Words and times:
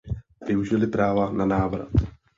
Využili 0.47 0.87
"práva 0.87 1.31
na 1.31 1.45
návrat". 1.45 1.87